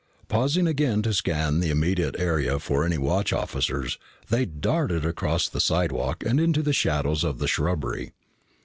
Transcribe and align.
Pausing 0.29 0.65
again 0.65 1.03
to 1.03 1.13
scan 1.13 1.59
the 1.59 1.69
immediate 1.69 2.15
area 2.17 2.57
for 2.57 2.83
any 2.83 2.97
watch 2.97 3.31
officers, 3.31 3.99
they 4.29 4.45
darted 4.47 5.05
across 5.05 5.47
the 5.47 5.59
slidewalk 5.61 6.23
and 6.25 6.39
into 6.39 6.63
the 6.63 6.73
shadows 6.73 7.23
of 7.23 7.37
the 7.37 7.47
shrubbery. 7.47 8.11